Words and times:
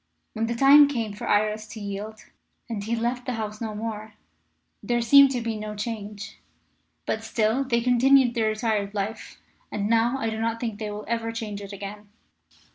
When 0.33 0.47
the 0.47 0.55
time 0.55 0.87
came 0.87 1.13
for 1.13 1.27
Iris 1.29 1.67
to 1.67 1.79
yield, 1.79 2.21
and 2.67 2.83
he 2.83 2.95
left 2.95 3.27
the 3.27 3.33
house 3.33 3.61
no 3.61 3.75
more, 3.75 4.15
there 4.81 4.99
seemed 4.99 5.29
to 5.29 5.41
be 5.41 5.55
no 5.59 5.75
change. 5.75 6.39
But 7.05 7.23
still 7.23 7.63
they 7.63 7.81
continued 7.81 8.33
their 8.33 8.49
retired 8.49 8.95
life, 8.95 9.37
and 9.71 9.87
now 9.87 10.17
I 10.17 10.31
do 10.31 10.41
not 10.41 10.59
think 10.59 10.79
they 10.79 10.89
will 10.89 11.05
ever 11.07 11.31
change 11.31 11.61
it 11.61 11.71
again. 11.71 12.09